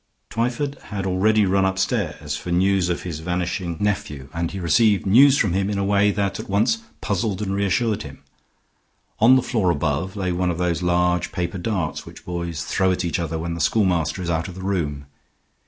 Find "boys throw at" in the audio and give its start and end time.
12.25-13.05